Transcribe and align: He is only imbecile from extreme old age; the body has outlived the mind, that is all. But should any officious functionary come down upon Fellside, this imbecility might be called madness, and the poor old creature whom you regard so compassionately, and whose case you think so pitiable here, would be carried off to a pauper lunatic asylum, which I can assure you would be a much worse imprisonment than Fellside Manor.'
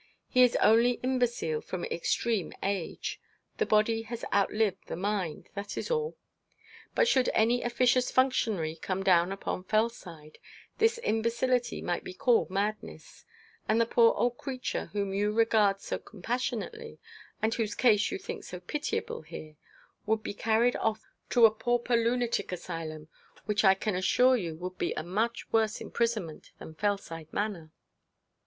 He 0.27 0.41
is 0.41 0.55
only 0.55 0.93
imbecile 1.03 1.61
from 1.61 1.85
extreme 1.85 2.47
old 2.47 2.63
age; 2.63 3.21
the 3.59 3.67
body 3.67 4.01
has 4.01 4.25
outlived 4.33 4.87
the 4.87 4.95
mind, 4.95 5.47
that 5.53 5.77
is 5.77 5.91
all. 5.91 6.17
But 6.95 7.07
should 7.07 7.29
any 7.35 7.61
officious 7.61 8.09
functionary 8.09 8.77
come 8.77 9.03
down 9.03 9.31
upon 9.31 9.63
Fellside, 9.63 10.39
this 10.79 10.99
imbecility 11.03 11.83
might 11.83 12.03
be 12.03 12.15
called 12.15 12.49
madness, 12.49 13.25
and 13.69 13.79
the 13.79 13.85
poor 13.85 14.15
old 14.15 14.39
creature 14.39 14.85
whom 14.87 15.13
you 15.13 15.31
regard 15.31 15.81
so 15.81 15.99
compassionately, 15.99 16.97
and 17.39 17.53
whose 17.53 17.75
case 17.75 18.09
you 18.09 18.17
think 18.17 18.43
so 18.43 18.59
pitiable 18.59 19.21
here, 19.21 19.55
would 20.07 20.23
be 20.23 20.33
carried 20.33 20.75
off 20.77 21.03
to 21.29 21.45
a 21.45 21.51
pauper 21.51 21.95
lunatic 21.95 22.51
asylum, 22.51 23.07
which 23.45 23.63
I 23.63 23.75
can 23.75 23.93
assure 23.93 24.35
you 24.35 24.55
would 24.55 24.79
be 24.79 24.93
a 24.93 25.03
much 25.03 25.53
worse 25.53 25.79
imprisonment 25.79 26.53
than 26.57 26.73
Fellside 26.73 27.31
Manor.' 27.31 27.71